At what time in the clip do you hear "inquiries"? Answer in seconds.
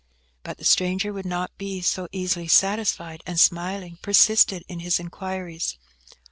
4.99-5.77